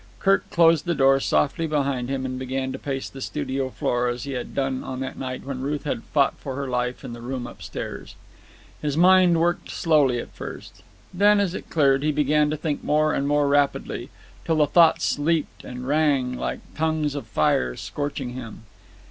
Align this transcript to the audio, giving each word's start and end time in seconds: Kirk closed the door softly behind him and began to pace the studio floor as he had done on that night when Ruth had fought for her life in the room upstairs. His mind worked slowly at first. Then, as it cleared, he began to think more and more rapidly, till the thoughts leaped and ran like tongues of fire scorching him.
Kirk 0.17 0.49
closed 0.49 0.85
the 0.85 0.95
door 0.95 1.19
softly 1.19 1.67
behind 1.67 2.09
him 2.09 2.25
and 2.25 2.39
began 2.39 2.71
to 2.71 2.79
pace 2.79 3.07
the 3.07 3.21
studio 3.21 3.69
floor 3.69 4.07
as 4.07 4.23
he 4.23 4.31
had 4.31 4.55
done 4.55 4.83
on 4.83 4.99
that 5.01 5.15
night 5.15 5.43
when 5.45 5.61
Ruth 5.61 5.83
had 5.83 6.03
fought 6.05 6.39
for 6.39 6.55
her 6.55 6.67
life 6.67 7.03
in 7.05 7.13
the 7.13 7.21
room 7.21 7.45
upstairs. 7.45 8.15
His 8.81 8.97
mind 8.97 9.39
worked 9.39 9.69
slowly 9.69 10.17
at 10.17 10.33
first. 10.33 10.81
Then, 11.13 11.39
as 11.39 11.53
it 11.53 11.69
cleared, 11.69 12.01
he 12.01 12.11
began 12.11 12.49
to 12.49 12.57
think 12.57 12.83
more 12.83 13.13
and 13.13 13.27
more 13.27 13.47
rapidly, 13.47 14.09
till 14.43 14.55
the 14.55 14.65
thoughts 14.65 15.19
leaped 15.19 15.63
and 15.63 15.87
ran 15.87 16.33
like 16.33 16.61
tongues 16.75 17.13
of 17.13 17.27
fire 17.27 17.75
scorching 17.75 18.31
him. 18.31 18.63